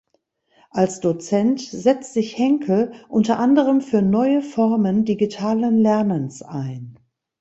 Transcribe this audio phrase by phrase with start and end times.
[0.71, 6.97] Als Dozent setzt sich Henkel unter anderem für neue Formen digitalen Lernens ein.